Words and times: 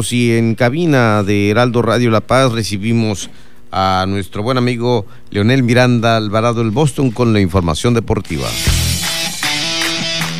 Y 0.00 0.32
en 0.32 0.54
cabina 0.54 1.22
de 1.22 1.50
Heraldo 1.50 1.82
Radio 1.82 2.10
La 2.10 2.22
Paz 2.22 2.52
recibimos 2.52 3.28
a 3.70 4.06
nuestro 4.08 4.42
buen 4.42 4.56
amigo 4.56 5.04
Leonel 5.30 5.62
Miranda 5.62 6.16
Alvarado 6.16 6.62
el 6.62 6.70
Boston 6.70 7.10
con 7.10 7.34
la 7.34 7.40
información 7.40 7.92
deportiva. 7.92 8.48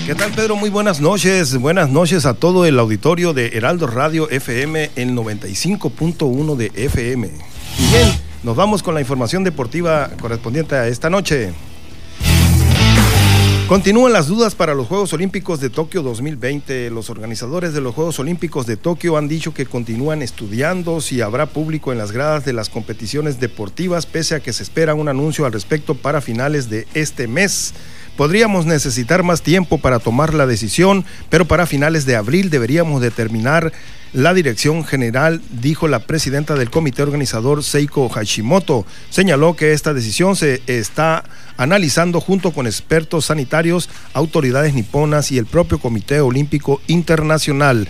¿Qué 0.07 0.15
tal 0.15 0.33
Pedro? 0.33 0.57
Muy 0.57 0.71
buenas 0.71 1.01
noches. 1.01 1.59
Buenas 1.59 1.91
noches 1.91 2.25
a 2.25 2.33
todo 2.33 2.65
el 2.65 2.79
auditorio 2.79 3.35
de 3.35 3.49
Heraldo 3.49 3.87
Radio 3.87 4.31
FM, 4.31 4.93
el 4.96 5.15
95.1 5.15 6.56
de 6.56 6.72
FM. 6.74 7.29
Y 7.29 7.92
bien, 7.92 8.08
nos 8.42 8.56
vamos 8.56 8.83
con 8.83 8.95
la 8.95 9.01
información 9.01 9.45
deportiva 9.45 10.11
correspondiente 10.21 10.74
a 10.74 10.88
esta 10.88 11.11
noche. 11.11 11.53
Continúan 13.71 14.13
las 14.13 14.27
dudas 14.27 14.57
para 14.57 14.75
los 14.75 14.89
Juegos 14.89 15.13
Olímpicos 15.13 15.61
de 15.61 15.71
Tokio 15.71 16.02
2020. 16.02 16.91
Los 16.91 17.09
organizadores 17.09 17.73
de 17.73 17.80
los 17.80 17.95
Juegos 17.95 18.19
Olímpicos 18.19 18.66
de 18.66 18.77
Tokio 18.77 19.16
han 19.16 19.29
dicho 19.29 19.55
que 19.55 19.65
continúan 19.65 20.23
estudiando 20.23 21.01
si 21.01 21.20
habrá 21.20 21.47
público 21.47 21.92
en 21.92 21.98
las 21.98 22.11
gradas 22.11 22.45
de 22.45 22.52
las 22.52 22.69
competiciones 22.69 23.38
deportivas, 23.38 24.06
pese 24.06 24.34
a 24.34 24.41
que 24.41 24.52
se 24.52 24.64
espera 24.64 24.97
un 24.97 25.09
anuncio 25.09 25.47
al 25.47 25.52
respecto 25.52 25.95
para 25.95 26.20
finales 26.20 26.69
de 26.69 26.88
este 26.95 27.28
mes. 27.28 27.73
Podríamos 28.20 28.66
necesitar 28.66 29.23
más 29.23 29.41
tiempo 29.41 29.79
para 29.79 29.98
tomar 29.98 30.34
la 30.34 30.47
decisión, 30.47 31.06
pero 31.30 31.47
para 31.47 31.65
finales 31.65 32.05
de 32.05 32.16
abril 32.16 32.51
deberíamos 32.51 33.01
determinar 33.01 33.73
la 34.12 34.34
dirección 34.34 34.84
general, 34.84 35.41
dijo 35.51 35.88
la 35.88 36.01
presidenta 36.01 36.55
del 36.55 36.69
comité 36.69 37.01
organizador 37.01 37.64
Seiko 37.64 38.11
Hashimoto. 38.11 38.84
Señaló 39.09 39.56
que 39.56 39.73
esta 39.73 39.95
decisión 39.95 40.37
se 40.37 40.61
está 40.66 41.25
analizando 41.56 42.20
junto 42.20 42.52
con 42.52 42.66
expertos 42.66 43.25
sanitarios, 43.25 43.88
autoridades 44.12 44.75
niponas 44.75 45.33
y 45.33 45.39
el 45.39 45.47
propio 45.47 45.78
Comité 45.78 46.20
Olímpico 46.20 46.83
Internacional. 46.89 47.89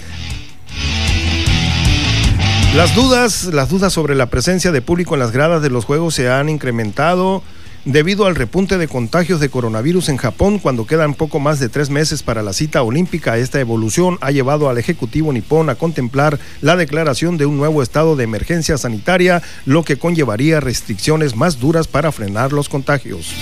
Las 2.76 2.94
dudas, 2.94 3.46
las 3.46 3.68
dudas 3.68 3.92
sobre 3.92 4.14
la 4.14 4.26
presencia 4.26 4.70
de 4.70 4.80
público 4.80 5.14
en 5.14 5.20
las 5.22 5.32
gradas 5.32 5.60
de 5.60 5.70
los 5.70 5.86
Juegos 5.86 6.14
se 6.14 6.30
han 6.30 6.48
incrementado 6.48 7.42
debido 7.84 8.26
al 8.26 8.34
repunte 8.34 8.78
de 8.78 8.88
contagios 8.88 9.40
de 9.40 9.48
coronavirus 9.48 10.08
en 10.08 10.16
Japón 10.16 10.58
cuando 10.58 10.86
quedan 10.86 11.14
poco 11.14 11.40
más 11.40 11.58
de 11.60 11.68
tres 11.68 11.90
meses 11.90 12.22
para 12.22 12.42
la 12.42 12.52
cita 12.52 12.82
olímpica. 12.82 13.38
Esta 13.38 13.60
evolución 13.60 14.18
ha 14.20 14.30
llevado 14.30 14.68
al 14.68 14.78
Ejecutivo 14.78 15.32
nipón 15.32 15.70
a 15.70 15.74
contemplar 15.74 16.38
la 16.60 16.76
declaración 16.76 17.36
de 17.36 17.46
un 17.46 17.56
nuevo 17.56 17.82
estado 17.82 18.16
de 18.16 18.24
emergencia 18.24 18.76
sanitaria, 18.78 19.42
lo 19.64 19.84
que 19.84 19.96
conllevaría 19.96 20.60
restricciones 20.60 21.36
más 21.36 21.58
duras 21.58 21.88
para 21.88 22.12
frenar 22.12 22.52
los 22.52 22.68
contagios. 22.68 23.34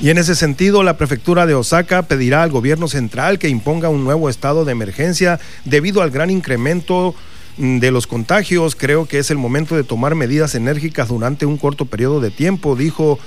Y 0.00 0.10
en 0.10 0.18
ese 0.18 0.34
sentido, 0.34 0.82
la 0.82 0.96
prefectura 0.96 1.46
de 1.46 1.54
Osaka 1.54 2.02
pedirá 2.02 2.42
al 2.42 2.50
gobierno 2.50 2.88
central 2.88 3.38
que 3.38 3.48
imponga 3.48 3.88
un 3.88 4.02
nuevo 4.02 4.28
estado 4.28 4.64
de 4.64 4.72
emergencia 4.72 5.38
debido 5.64 6.02
al 6.02 6.10
gran 6.10 6.28
incremento 6.28 7.14
de 7.56 7.90
los 7.90 8.06
contagios, 8.06 8.74
creo 8.74 9.06
que 9.06 9.18
es 9.18 9.30
el 9.30 9.38
momento 9.38 9.76
de 9.76 9.84
tomar 9.84 10.14
medidas 10.14 10.54
enérgicas 10.54 11.08
durante 11.08 11.44
un 11.44 11.58
corto 11.58 11.84
periodo 11.84 12.20
de 12.20 12.30
tiempo, 12.30 12.76
dijo 12.76 13.18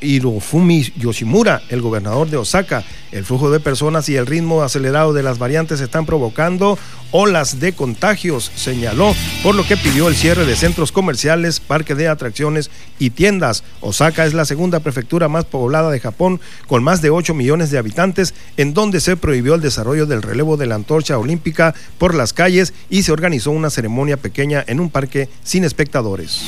Hirofumi 0.00 0.92
Yoshimura, 0.96 1.62
el 1.68 1.80
gobernador 1.80 2.28
de 2.28 2.36
Osaka. 2.36 2.84
El 3.10 3.24
flujo 3.24 3.50
de 3.50 3.60
personas 3.60 4.08
y 4.10 4.16
el 4.16 4.26
ritmo 4.26 4.62
acelerado 4.62 5.14
de 5.14 5.22
las 5.22 5.38
variantes 5.38 5.80
están 5.80 6.04
provocando 6.04 6.78
olas 7.10 7.58
de 7.58 7.72
contagios, 7.72 8.52
señaló, 8.54 9.14
por 9.42 9.54
lo 9.54 9.66
que 9.66 9.78
pidió 9.78 10.08
el 10.08 10.14
cierre 10.14 10.44
de 10.44 10.56
centros 10.56 10.92
comerciales, 10.92 11.58
parques 11.58 11.96
de 11.96 12.08
atracciones 12.08 12.70
y 12.98 13.10
tiendas. 13.10 13.64
Osaka 13.80 14.26
es 14.26 14.34
la 14.34 14.44
segunda 14.44 14.80
prefectura 14.80 15.28
más 15.28 15.46
poblada 15.46 15.90
de 15.90 16.00
Japón, 16.00 16.38
con 16.66 16.84
más 16.84 17.00
de 17.00 17.08
8 17.08 17.32
millones 17.32 17.70
de 17.70 17.78
habitantes, 17.78 18.34
en 18.58 18.74
donde 18.74 19.00
se 19.00 19.16
prohibió 19.16 19.54
el 19.54 19.62
desarrollo 19.62 20.04
del 20.04 20.20
relevo 20.20 20.58
de 20.58 20.66
la 20.66 20.74
antorcha 20.74 21.16
olímpica 21.16 21.74
por 21.96 22.14
las 22.14 22.34
calles 22.34 22.74
y 22.90 23.04
se 23.04 23.12
organizó 23.12 23.52
una 23.52 23.67
ceremonia 23.70 24.16
pequeña 24.16 24.64
en 24.66 24.80
un 24.80 24.90
parque 24.90 25.28
sin 25.42 25.64
espectadores. 25.64 26.42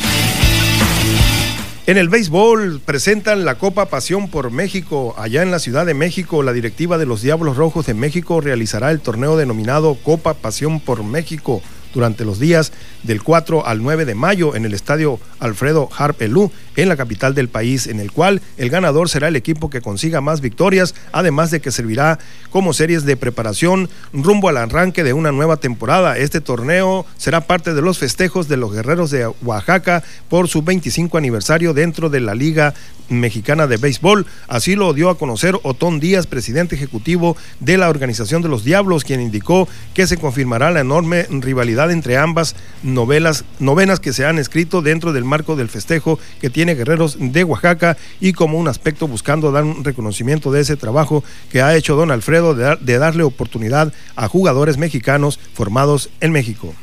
En 1.86 1.96
el 1.96 2.08
béisbol 2.08 2.80
presentan 2.84 3.44
la 3.44 3.56
Copa 3.56 3.86
Pasión 3.86 4.28
por 4.28 4.52
México. 4.52 5.14
Allá 5.18 5.42
en 5.42 5.50
la 5.50 5.58
Ciudad 5.58 5.86
de 5.86 5.94
México, 5.94 6.42
la 6.42 6.52
directiva 6.52 6.98
de 6.98 7.06
los 7.06 7.20
Diablos 7.20 7.56
Rojos 7.56 7.86
de 7.86 7.94
México 7.94 8.40
realizará 8.40 8.92
el 8.92 9.00
torneo 9.00 9.36
denominado 9.36 9.96
Copa 9.96 10.34
Pasión 10.34 10.78
por 10.78 11.02
México 11.02 11.62
durante 11.92 12.24
los 12.24 12.38
días 12.38 12.72
del 13.02 13.22
4 13.22 13.66
al 13.66 13.82
9 13.82 14.04
de 14.04 14.14
mayo 14.14 14.54
en 14.54 14.64
el 14.64 14.74
estadio 14.74 15.18
Alfredo 15.38 15.88
Harp 15.96 16.22
Elú 16.22 16.52
en 16.80 16.88
la 16.88 16.96
capital 16.96 17.34
del 17.34 17.48
país, 17.48 17.86
en 17.86 18.00
el 18.00 18.10
cual 18.10 18.40
el 18.56 18.70
ganador 18.70 19.08
será 19.08 19.28
el 19.28 19.36
equipo 19.36 19.70
que 19.70 19.80
consiga 19.80 20.20
más 20.20 20.40
victorias, 20.40 20.94
además 21.12 21.50
de 21.50 21.60
que 21.60 21.70
servirá 21.70 22.18
como 22.50 22.72
series 22.72 23.04
de 23.04 23.16
preparación 23.16 23.88
rumbo 24.12 24.48
al 24.48 24.56
arranque 24.56 25.04
de 25.04 25.12
una 25.12 25.32
nueva 25.32 25.58
temporada. 25.58 26.16
Este 26.16 26.40
torneo 26.40 27.06
será 27.16 27.42
parte 27.42 27.74
de 27.74 27.82
los 27.82 27.98
festejos 27.98 28.48
de 28.48 28.56
los 28.56 28.72
guerreros 28.72 29.10
de 29.10 29.26
Oaxaca 29.42 30.02
por 30.28 30.48
su 30.48 30.62
25 30.62 31.18
aniversario 31.18 31.74
dentro 31.74 32.08
de 32.08 32.20
la 32.20 32.34
Liga 32.34 32.74
Mexicana 33.10 33.66
de 33.66 33.76
Béisbol. 33.76 34.26
Así 34.48 34.76
lo 34.76 34.94
dio 34.94 35.10
a 35.10 35.18
conocer 35.18 35.58
Otón 35.62 36.00
Díaz, 36.00 36.26
presidente 36.26 36.76
ejecutivo 36.76 37.36
de 37.58 37.76
la 37.76 37.88
Organización 37.88 38.40
de 38.40 38.48
los 38.48 38.64
Diablos, 38.64 39.04
quien 39.04 39.20
indicó 39.20 39.68
que 39.94 40.06
se 40.06 40.16
confirmará 40.16 40.70
la 40.70 40.80
enorme 40.80 41.26
rivalidad 41.28 41.90
entre 41.90 42.16
ambas 42.16 42.54
novelas, 42.82 43.44
novenas 43.58 44.00
que 44.00 44.12
se 44.12 44.24
han 44.24 44.38
escrito 44.38 44.80
dentro 44.80 45.12
del 45.12 45.24
marco 45.24 45.56
del 45.56 45.68
festejo 45.68 46.18
que 46.40 46.50
tiene 46.50 46.69
Guerreros 46.74 47.16
de 47.18 47.44
Oaxaca 47.44 47.96
y 48.20 48.32
como 48.32 48.58
un 48.58 48.68
aspecto 48.68 49.08
buscando 49.08 49.52
dar 49.52 49.64
un 49.64 49.84
reconocimiento 49.84 50.52
de 50.52 50.60
ese 50.60 50.76
trabajo 50.76 51.24
que 51.50 51.62
ha 51.62 51.76
hecho 51.76 51.96
don 51.96 52.10
Alfredo 52.10 52.54
de 52.54 52.98
darle 52.98 53.22
oportunidad 53.22 53.92
a 54.16 54.28
jugadores 54.28 54.78
mexicanos 54.78 55.38
formados 55.54 56.10
en 56.20 56.32
México. 56.32 56.74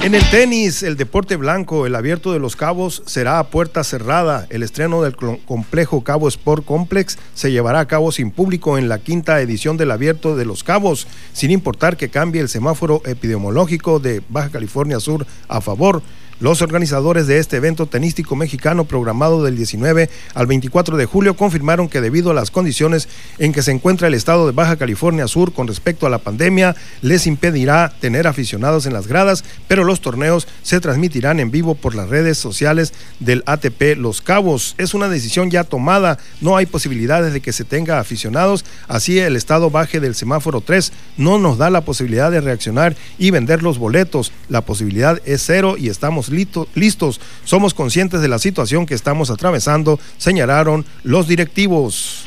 En 0.00 0.14
el 0.14 0.30
tenis, 0.30 0.84
el 0.84 0.96
deporte 0.96 1.34
blanco, 1.34 1.84
el 1.84 1.96
abierto 1.96 2.32
de 2.32 2.38
los 2.38 2.54
cabos 2.54 3.02
será 3.04 3.40
a 3.40 3.48
puerta 3.48 3.82
cerrada. 3.82 4.46
El 4.48 4.62
estreno 4.62 5.02
del 5.02 5.16
complejo 5.16 6.04
Cabo 6.04 6.28
Sport 6.28 6.64
Complex 6.64 7.18
se 7.34 7.50
llevará 7.50 7.80
a 7.80 7.88
cabo 7.88 8.12
sin 8.12 8.30
público 8.30 8.78
en 8.78 8.88
la 8.88 9.00
quinta 9.00 9.40
edición 9.40 9.76
del 9.76 9.90
abierto 9.90 10.36
de 10.36 10.44
los 10.44 10.62
cabos, 10.62 11.08
sin 11.32 11.50
importar 11.50 11.96
que 11.96 12.10
cambie 12.10 12.40
el 12.40 12.48
semáforo 12.48 13.02
epidemiológico 13.06 13.98
de 13.98 14.22
Baja 14.28 14.50
California 14.50 15.00
Sur 15.00 15.26
a 15.48 15.60
favor. 15.60 16.00
Los 16.40 16.62
organizadores 16.62 17.26
de 17.26 17.38
este 17.38 17.56
evento 17.56 17.86
tenístico 17.86 18.36
mexicano 18.36 18.84
programado 18.84 19.42
del 19.42 19.56
19 19.56 20.08
al 20.34 20.46
24 20.46 20.96
de 20.96 21.04
julio 21.04 21.34
confirmaron 21.34 21.88
que 21.88 22.00
debido 22.00 22.30
a 22.30 22.34
las 22.34 22.52
condiciones 22.52 23.08
en 23.38 23.52
que 23.52 23.62
se 23.62 23.72
encuentra 23.72 24.06
el 24.06 24.14
estado 24.14 24.46
de 24.46 24.52
Baja 24.52 24.76
California 24.76 25.26
Sur 25.26 25.52
con 25.52 25.66
respecto 25.66 26.06
a 26.06 26.10
la 26.10 26.18
pandemia, 26.18 26.76
les 27.02 27.26
impedirá 27.26 27.92
tener 28.00 28.28
aficionados 28.28 28.86
en 28.86 28.92
las 28.92 29.08
gradas, 29.08 29.42
pero 29.66 29.82
los 29.82 30.00
torneos 30.00 30.46
se 30.62 30.78
transmitirán 30.78 31.40
en 31.40 31.50
vivo 31.50 31.74
por 31.74 31.96
las 31.96 32.08
redes 32.08 32.38
sociales 32.38 32.92
del 33.18 33.42
ATP 33.44 33.96
Los 33.96 34.22
Cabos. 34.22 34.76
Es 34.78 34.94
una 34.94 35.08
decisión 35.08 35.50
ya 35.50 35.64
tomada, 35.64 36.18
no 36.40 36.56
hay 36.56 36.66
posibilidades 36.66 37.32
de 37.32 37.40
que 37.40 37.52
se 37.52 37.64
tenga 37.64 37.98
aficionados, 37.98 38.64
así 38.86 39.18
el 39.18 39.34
estado 39.34 39.70
baje 39.70 39.98
del 39.98 40.14
semáforo 40.14 40.60
3 40.60 40.92
no 41.16 41.40
nos 41.40 41.58
da 41.58 41.68
la 41.68 41.80
posibilidad 41.80 42.30
de 42.30 42.40
reaccionar 42.40 42.94
y 43.18 43.32
vender 43.32 43.64
los 43.64 43.78
boletos. 43.78 44.30
La 44.48 44.60
posibilidad 44.60 45.20
es 45.24 45.42
cero 45.44 45.74
y 45.76 45.88
estamos 45.88 46.27
listos. 46.30 47.20
Somos 47.44 47.74
conscientes 47.74 48.20
de 48.20 48.28
la 48.28 48.38
situación 48.38 48.86
que 48.86 48.94
estamos 48.94 49.30
atravesando, 49.30 49.98
señalaron 50.18 50.84
los 51.02 51.28
directivos. 51.28 52.17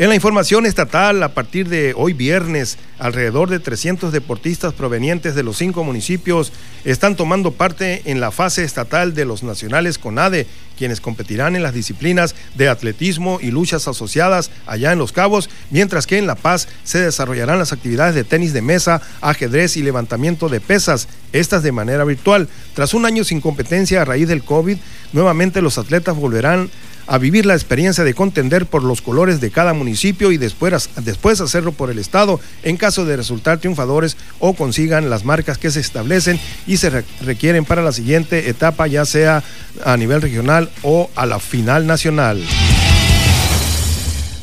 En 0.00 0.08
la 0.08 0.14
información 0.14 0.64
estatal, 0.64 1.22
a 1.22 1.34
partir 1.34 1.68
de 1.68 1.92
hoy 1.94 2.14
viernes, 2.14 2.78
alrededor 2.98 3.50
de 3.50 3.58
300 3.58 4.14
deportistas 4.14 4.72
provenientes 4.72 5.34
de 5.34 5.42
los 5.42 5.58
cinco 5.58 5.84
municipios 5.84 6.54
están 6.86 7.16
tomando 7.16 7.52
parte 7.52 8.00
en 8.06 8.18
la 8.18 8.30
fase 8.30 8.64
estatal 8.64 9.12
de 9.12 9.26
los 9.26 9.42
nacionales 9.42 9.98
CONADE, 9.98 10.46
quienes 10.78 11.02
competirán 11.02 11.54
en 11.54 11.62
las 11.62 11.74
disciplinas 11.74 12.34
de 12.54 12.70
atletismo 12.70 13.40
y 13.42 13.50
luchas 13.50 13.88
asociadas 13.88 14.50
allá 14.64 14.90
en 14.90 14.98
Los 14.98 15.12
Cabos, 15.12 15.50
mientras 15.70 16.06
que 16.06 16.16
en 16.16 16.26
La 16.26 16.34
Paz 16.34 16.68
se 16.82 16.98
desarrollarán 16.98 17.58
las 17.58 17.74
actividades 17.74 18.14
de 18.14 18.24
tenis 18.24 18.54
de 18.54 18.62
mesa, 18.62 19.02
ajedrez 19.20 19.76
y 19.76 19.82
levantamiento 19.82 20.48
de 20.48 20.62
pesas, 20.62 21.08
estas 21.34 21.62
de 21.62 21.72
manera 21.72 22.04
virtual. 22.04 22.48
Tras 22.72 22.94
un 22.94 23.04
año 23.04 23.22
sin 23.22 23.42
competencia 23.42 24.00
a 24.00 24.06
raíz 24.06 24.28
del 24.28 24.44
COVID, 24.44 24.78
nuevamente 25.12 25.60
los 25.60 25.76
atletas 25.76 26.16
volverán 26.16 26.70
a 27.06 27.18
vivir 27.18 27.46
la 27.46 27.54
experiencia 27.54 28.04
de 28.04 28.14
contender 28.14 28.66
por 28.66 28.82
los 28.82 29.02
colores 29.02 29.40
de 29.40 29.50
cada 29.50 29.74
municipio 29.74 30.32
y 30.32 30.36
después, 30.36 30.90
después 31.02 31.40
hacerlo 31.40 31.72
por 31.72 31.90
el 31.90 31.98
Estado 31.98 32.40
en 32.62 32.76
caso 32.76 33.04
de 33.04 33.16
resultar 33.16 33.58
triunfadores 33.58 34.16
o 34.38 34.54
consigan 34.54 35.10
las 35.10 35.24
marcas 35.24 35.58
que 35.58 35.70
se 35.70 35.80
establecen 35.80 36.38
y 36.66 36.76
se 36.76 36.90
requieren 37.22 37.64
para 37.64 37.82
la 37.82 37.92
siguiente 37.92 38.48
etapa, 38.48 38.86
ya 38.86 39.04
sea 39.04 39.42
a 39.84 39.96
nivel 39.96 40.22
regional 40.22 40.70
o 40.82 41.10
a 41.14 41.26
la 41.26 41.38
final 41.38 41.86
nacional. 41.86 42.42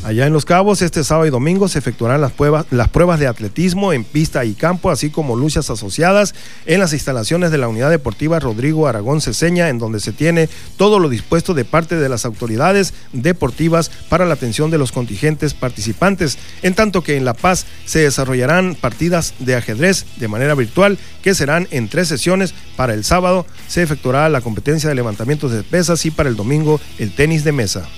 Allá 0.08 0.26
en 0.26 0.32
Los 0.32 0.46
Cabos, 0.46 0.82
este 0.82 1.04
sábado 1.04 1.28
y 1.28 1.32
domingo 1.32 1.68
se 1.68 1.80
efectuarán 1.80 2.22
las 2.22 2.32
pruebas, 2.32 3.20
de 3.20 3.28
atletismo 3.28 3.92
en 3.92 4.06
pista 4.06 4.46
y 4.46 4.54
campo, 4.54 4.90
así 4.90 5.10
como 5.10 5.36
luchas 5.36 5.70
asociadas 5.70 6.34
en 6.66 6.80
las 6.80 6.94
instalaciones 6.94 7.52
de 7.52 7.58
la 7.58 7.68
Unidad 7.68 7.90
Deportiva 7.90 8.40
Rodrigo 8.40 8.88
Aragón 8.88 9.20
Ceseña, 9.20 9.68
en 9.68 9.80
donde 9.80 10.00
se 10.00 10.14
tiene 10.14 10.48
todo 10.78 11.00
lo 11.00 11.10
dispuesto 11.10 11.54
de 11.54 11.66
parte 11.66 11.98
de 11.98 12.08
las 12.08 12.24
autoridades 12.24 12.94
deportivas 13.12 13.92
para 14.08 14.26
la 14.26 14.36
atención 14.36 14.72
de 14.72 14.78
los 14.78 14.94
contingentes 14.94 15.54
participantes, 15.54 16.38
en 16.62 16.74
tanto 16.74 17.04
que 17.04 17.18
en 17.18 17.26
La 17.26 17.34
Paz 17.34 17.66
se 17.84 18.00
desarrollarán 18.00 18.76
partidas 18.76 19.34
de 19.40 19.56
ajedrez 19.56 20.06
de 20.16 20.30
manera 20.30 20.56
virtual 20.56 20.98
que 21.22 21.36
serán 21.36 21.68
en 21.70 21.90
tres 21.90 22.08
sesiones. 22.08 22.54
Para 22.78 22.94
el 22.94 23.04
sábado 23.04 23.46
se 23.68 23.84
efectuará 23.84 24.30
la 24.30 24.40
competencia 24.40 24.88
de 24.88 24.96
levantamientos 24.96 25.52
de 25.52 25.64
pesas 25.64 26.06
y 26.06 26.12
para 26.12 26.30
el 26.30 26.38
domingo 26.38 26.80
el 26.98 27.14
tenis 27.14 27.44
de 27.44 27.52
mesa. 27.52 27.90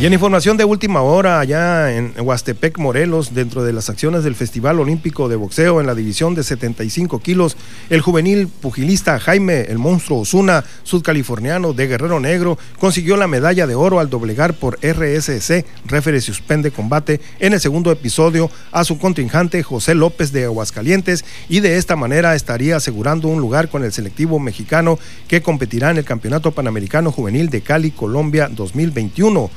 Y 0.00 0.06
en 0.06 0.14
información 0.14 0.56
de 0.56 0.64
última 0.64 1.02
hora, 1.02 1.40
allá 1.40 1.94
en 1.94 2.14
Huastepec, 2.18 2.78
Morelos, 2.78 3.34
dentro 3.34 3.64
de 3.64 3.74
las 3.74 3.90
acciones 3.90 4.24
del 4.24 4.34
Festival 4.34 4.80
Olímpico 4.80 5.28
de 5.28 5.36
Boxeo 5.36 5.78
en 5.78 5.86
la 5.86 5.94
división 5.94 6.34
de 6.34 6.42
75 6.42 7.18
kilos, 7.18 7.58
el 7.90 8.00
juvenil 8.00 8.48
pugilista 8.48 9.20
Jaime, 9.20 9.66
el 9.68 9.76
monstruo 9.76 10.20
Osuna, 10.20 10.64
sudcaliforniano 10.84 11.74
de 11.74 11.86
Guerrero 11.86 12.18
Negro, 12.18 12.56
consiguió 12.78 13.18
la 13.18 13.26
medalla 13.26 13.66
de 13.66 13.74
oro 13.74 14.00
al 14.00 14.08
doblegar 14.08 14.54
por 14.54 14.78
RSC, 14.78 15.66
Referee 15.84 16.22
Suspende 16.22 16.70
Combate, 16.70 17.20
en 17.38 17.52
el 17.52 17.60
segundo 17.60 17.92
episodio 17.92 18.50
a 18.72 18.84
su 18.84 18.96
contingente 18.96 19.62
José 19.62 19.94
López 19.94 20.32
de 20.32 20.44
Aguascalientes 20.44 21.26
y 21.50 21.60
de 21.60 21.76
esta 21.76 21.94
manera 21.94 22.34
estaría 22.34 22.76
asegurando 22.76 23.28
un 23.28 23.42
lugar 23.42 23.68
con 23.68 23.84
el 23.84 23.92
selectivo 23.92 24.38
mexicano 24.38 24.98
que 25.28 25.42
competirá 25.42 25.90
en 25.90 25.98
el 25.98 26.06
Campeonato 26.06 26.52
Panamericano 26.52 27.12
Juvenil 27.12 27.50
de 27.50 27.60
Cali, 27.60 27.90
Colombia 27.90 28.48
2021. 28.50 29.50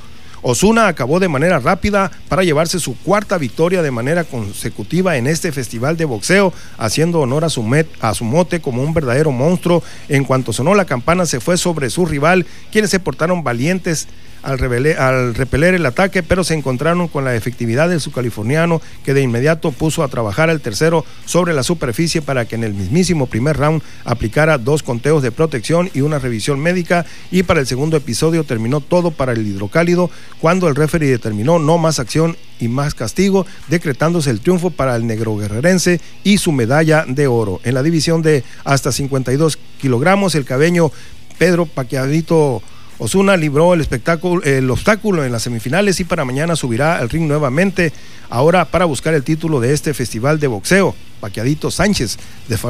Osuna 0.44 0.88
acabó 0.88 1.19
de 1.19 1.30
manera 1.30 1.57
rápida 1.60 2.12
para 2.28 2.44
llevarse 2.44 2.80
su 2.80 2.95
cuarta 2.98 3.38
victoria 3.38 3.81
de 3.81 3.92
manera 3.92 4.25
consecutiva 4.25 5.18
en 5.18 5.25
este 5.25 5.51
festival 5.51 5.98
de 5.98 6.06
boxeo, 6.06 6.54
haciendo 6.78 7.22
honor 7.22 7.45
a 7.45 7.50
su, 7.50 7.66
a 8.01 8.13
su 8.13 8.25
mote 8.25 8.60
como 8.60 8.84
un 8.84 8.94
verdadero 8.94 9.31
monstruo. 9.31 9.81
En 10.10 10.25
cuanto 10.25 10.54
sonó 10.54 10.75
la 10.75 10.86
campana, 10.86 11.25
se 11.25 11.40
fue 11.40 11.57
sobre 11.57 11.90
su 11.90 12.06
rival, 12.06 12.45
quienes 12.72 12.92
se 12.92 13.00
portaron 13.00 13.44
valientes 13.44 14.07
al, 14.44 14.60
al, 14.98 15.36
repeler 15.36 15.74
el 15.74 15.86
ataque, 15.86 16.22
pero 16.22 16.44
se 16.44 16.54
encontraron 16.54 17.07
con 17.07 17.25
la 17.25 17.36
efectividad 17.36 17.90
del 17.90 18.01
subcaliforniano 18.01 18.81
que 19.04 19.13
de 19.13 19.22
inmediato 19.22 19.72
puso 19.72 20.04
a 20.04 20.07
trabajar 20.07 20.50
al 20.50 20.62
tercero 20.62 21.06
sobre 21.25 21.54
la 21.54 21.63
superficie 21.63 22.22
para 22.22 22.45
que 22.45 22.56
en 22.56 22.63
el 22.63 22.74
mismísimo 22.74 23.28
primer 23.28 23.57
round 23.57 23.81
aplicara 24.06 24.57
dos 24.57 24.84
conteos 24.84 25.24
de 25.24 25.31
protección 25.31 25.90
y 25.94 26.01
una 26.01 26.19
revisión 26.19 26.60
médica 26.60 27.06
y 27.31 27.44
para 27.44 27.62
el 27.62 27.68
segundo 27.68 27.98
episodio 27.98 28.44
terminó 28.44 28.81
todo 28.81 29.12
para 29.12 29.31
el 29.31 29.48
hidrocálido 29.48 30.10
cuando 30.40 30.68
el 30.68 30.75
referee 30.75 31.10
determinó 31.10 31.60
no 31.60 31.78
más 31.78 32.00
acción 32.00 32.38
y 32.60 32.68
más 32.68 32.94
castigo, 32.94 33.46
decretándose 33.68 34.30
el 34.30 34.39
triunfo 34.39 34.69
para 34.69 34.96
el 34.96 35.06
negro 35.07 35.38
guerrerense 35.38 36.00
y 36.24 36.38
su 36.38 36.51
medalla 36.51 37.06
de 37.07 37.28
oro. 37.28 37.60
En 37.63 37.74
la 37.74 37.84
división 37.84 38.22
de 38.22 38.44
hasta 38.63 38.92
52 38.92 39.57
kilogramos, 39.80 40.36
el 40.36 40.46
cabeño 40.46 40.92
Pedro 41.38 41.66
Paqueadito 41.66 42.62
Osuna 43.00 43.38
libró 43.38 43.74
el 43.74 43.81
espectáculo, 43.81 44.44
el 44.44 44.69
obstáculo 44.69 45.24
en 45.24 45.31
las 45.31 45.44
semifinales 45.44 46.00
y 46.00 46.04
para 46.04 46.25
mañana 46.25 46.56
subirá 46.56 46.98
al 46.98 47.10
ring 47.10 47.28
nuevamente, 47.28 47.92
ahora 48.30 48.66
para 48.66 48.86
buscar 48.86 49.13
el 49.13 49.24
título 49.24 49.60
de 49.60 49.74
este 49.74 49.94
festival 49.94 50.40
de 50.40 50.48
boxeo. 50.48 50.95
Paquiadito 51.24 51.72
Sánchez. 51.72 52.18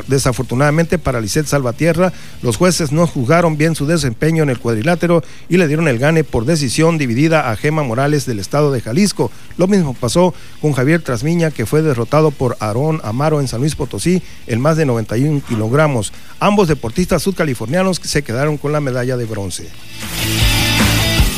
Desafortunadamente 0.06 1.00
para 1.00 1.20
Lisset 1.20 1.48
Salvatierra, 1.48 2.14
los 2.44 2.58
jueces 2.58 2.92
no 2.92 3.08
juzgaron 3.08 3.58
bien 3.58 3.74
su 3.74 3.88
desempeño 3.88 4.44
en 4.44 4.52
el 4.52 4.60
cuadrilátero 4.60 5.24
y 5.50 5.58
le 5.58 5.68
dieron 5.68 5.88
el 5.88 5.98
gane 5.98 6.24
por 6.24 6.46
decisión 6.46 7.00
dividida 7.00 7.50
a 7.50 7.56
Gema 7.56 7.82
Morales 7.82 8.28
del 8.28 8.38
estado 8.38 8.72
de 8.72 8.82
Jalisco. 8.82 9.32
Lo 9.58 9.68
mismo 9.68 9.96
pasó 9.96 10.36
con 10.62 10.74
Javier 10.74 11.02
Trasmiña, 11.02 11.50
que 11.50 11.66
fue 11.66 11.82
derrotado 11.82 12.30
por 12.30 12.56
Aarón 12.60 13.02
Amaro 13.04 13.42
en 13.42 13.48
San 13.48 13.62
Luis 13.62 13.74
Potosí 13.74 14.22
en 14.46 14.62
más 14.62 14.78
de 14.78 14.86
91 14.86 15.42
kilogramos. 15.50 16.14
Ambos 16.40 16.68
deportistas 16.68 17.24
sudcalifornianos 17.24 18.00
se 18.04 18.22
quedaron 18.22 18.58
con 18.58 18.72
la 18.72 18.82
medalla 18.82 19.18
de 19.18 19.26
bronce. 19.26 19.68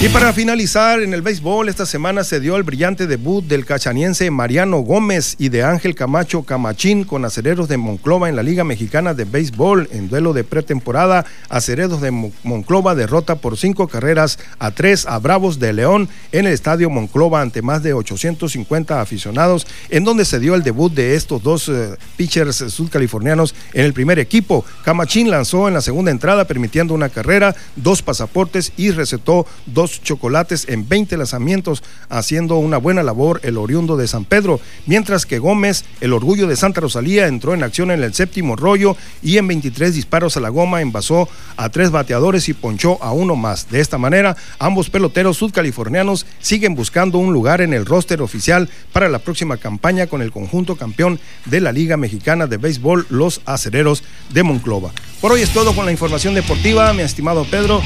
Y 0.06 0.10
para 0.10 0.34
finalizar, 0.34 1.02
en 1.02 1.16
el 1.16 1.24
béisbol, 1.24 1.68
esta 1.68 1.88
semana 1.88 2.24
se 2.24 2.40
dio 2.40 2.58
el 2.58 2.62
brillante 2.62 3.08
debut 3.08 3.44
del 3.44 3.66
cachaniense 3.66 4.30
Mariano 4.30 4.82
Gómez 4.82 5.36
y 5.40 5.50
de 5.50 5.64
Ángel 5.64 5.96
Camacho 5.96 6.44
Camachín 6.44 7.06
con 7.06 7.26
acereros 7.26 7.68
de 7.68 7.78
Monclova 7.78 8.30
en 8.30 8.36
la 8.36 8.44
Liga 8.44 8.64
Mexicana 8.64 9.16
de 9.16 9.26
Béisbol. 9.26 9.90
En 9.92 10.08
duelo 10.08 10.34
de 10.34 10.44
pretemporada, 10.44 11.26
acereros 11.50 12.02
de 12.02 12.12
Monclova 12.44 12.94
derrota 12.94 13.38
por 13.38 13.58
cinco 13.58 13.88
carreras 13.88 14.38
a 14.60 14.70
tres 14.70 15.08
a 15.08 15.18
Bravos 15.18 15.58
de 15.58 15.74
León 15.74 16.08
en 16.32 16.46
el 16.46 16.54
Estadio 16.54 16.92
Monclova 16.92 17.42
ante 17.42 17.64
más 17.64 17.82
de 17.82 17.94
850 17.94 19.02
aficionados, 19.02 19.66
en 19.90 20.04
donde 20.04 20.26
se 20.26 20.40
dio 20.40 20.54
el 20.54 20.62
debut 20.62 20.94
de 20.94 21.16
estos 21.16 21.42
dos 21.42 21.68
eh, 21.68 21.96
pitchers 22.16 22.58
sudcalifornianos 22.58 23.56
en 23.74 23.86
el 23.86 23.94
primer 23.94 24.20
equipo. 24.20 24.66
Camachín 24.84 25.32
lanzó 25.32 25.68
en 25.68 25.74
la 25.74 25.82
segunda 25.82 26.12
entrada 26.12 26.46
permitiendo 26.46 26.94
una 26.94 27.10
carrera, 27.10 27.56
dos 27.76 28.04
pasaportes 28.04 28.72
y 28.78 28.92
recetó 28.92 29.48
dos 29.66 29.95
chocolates 30.02 30.68
en 30.70 30.88
20 30.88 31.18
lanzamientos, 31.18 31.84
haciendo 32.10 32.58
una 32.58 32.78
buena 32.78 33.04
labor 33.04 33.40
el 33.44 33.58
oriundo 33.58 33.98
de 33.98 34.08
San 34.08 34.26
Pedro, 34.26 34.60
mientras 34.86 35.26
que 35.26 35.40
Gómez, 35.40 35.86
el 36.02 36.14
orgullo 36.14 36.48
de 36.48 36.56
Santa 36.56 36.82
Rosalía, 36.82 37.28
entró 37.28 37.54
en 37.54 37.64
acción 37.64 37.92
en 37.92 38.04
el 38.04 38.14
séptimo 38.14 38.56
rollo 38.56 38.96
y 39.22 39.38
en 39.38 39.48
23 39.48 39.94
disparos 39.94 40.38
a 40.38 40.40
la 40.40 40.50
goma 40.50 40.82
envasó 40.82 41.28
a 41.58 41.70
tres 41.70 41.92
bateadores 41.92 42.50
y 42.50 42.54
ponchó 42.54 43.02
a 43.04 43.12
uno 43.12 43.36
más. 43.36 43.70
De 43.70 43.80
esta 43.80 43.98
manera, 43.98 44.36
ambos 44.60 44.90
peloteros 44.90 45.38
sudcalifornianos 45.38 46.26
siguen 46.40 46.76
buscando 46.76 47.18
un 47.18 47.34
lugar 47.34 47.62
en 47.62 47.74
el 47.74 47.86
roster 47.86 48.22
oficial 48.22 48.70
para 48.94 49.10
la 49.10 49.20
próxima 49.20 49.58
campaña 49.58 50.08
con 50.08 50.22
el 50.22 50.32
conjunto 50.32 50.76
campeón 50.76 51.20
de 51.46 51.62
la 51.62 51.72
Liga 51.72 51.98
Mexicana 51.98 52.48
de 52.48 52.58
Béisbol, 52.58 53.08
los 53.10 53.42
Acereros 53.46 54.04
de 54.32 54.44
Monclova. 54.44 54.92
Por 55.22 55.32
hoy 55.32 55.42
es 55.42 55.52
todo 55.52 55.76
con 55.76 55.86
la 55.86 55.92
información 55.92 56.34
deportiva, 56.34 56.92
mi 56.94 57.02
estimado 57.02 57.46
Pedro, 57.46 57.82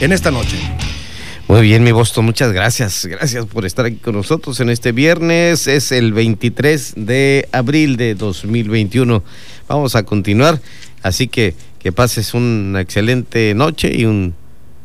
en 0.00 0.12
esta 0.12 0.30
noche. 0.30 0.56
Muy 1.48 1.62
bien, 1.62 1.82
mi 1.82 1.92
Boston, 1.92 2.26
muchas 2.26 2.52
gracias. 2.52 3.06
Gracias 3.06 3.46
por 3.46 3.64
estar 3.64 3.86
aquí 3.86 3.96
con 3.96 4.14
nosotros 4.14 4.60
en 4.60 4.68
este 4.68 4.92
viernes. 4.92 5.66
Es 5.66 5.92
el 5.92 6.12
23 6.12 6.92
de 6.96 7.48
abril 7.52 7.96
de 7.96 8.14
2021. 8.14 9.22
Vamos 9.66 9.96
a 9.96 10.02
continuar, 10.02 10.60
así 11.02 11.26
que 11.26 11.54
que 11.78 11.90
pases 11.90 12.34
una 12.34 12.82
excelente 12.82 13.54
noche 13.54 13.90
y 13.96 14.04
un 14.04 14.34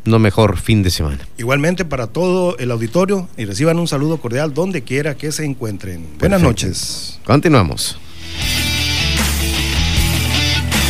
no 0.05 0.19
mejor 0.19 0.57
fin 0.57 0.83
de 0.83 0.89
semana. 0.89 1.19
Igualmente 1.37 1.83
para 1.83 2.07
todo 2.07 2.57
el 2.57 2.71
auditorio 2.71 3.27
y 3.35 3.43
reciban 3.43 3.77
un 3.77 3.89
saludo 3.89 4.17
cordial 4.21 4.53
donde 4.53 4.83
quiera 4.83 5.15
que 5.15 5.33
se 5.33 5.43
encuentren. 5.43 6.05
Buenas 6.19 6.41
noches. 6.41 7.19
Continuamos. 7.25 7.97